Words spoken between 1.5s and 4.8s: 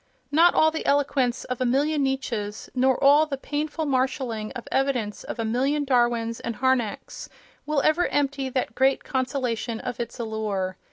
a million Nietzsches, nor all the painful marshalling of